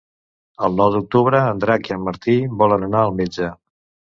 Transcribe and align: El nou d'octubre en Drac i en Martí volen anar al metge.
El 0.67 0.77
nou 0.77 0.89
d'octubre 0.95 1.43
en 1.51 1.61
Drac 1.65 1.91
i 1.91 1.95
en 1.99 2.03
Martí 2.07 2.39
volen 2.63 2.89
anar 2.89 3.07
al 3.07 3.17
metge. 3.21 3.53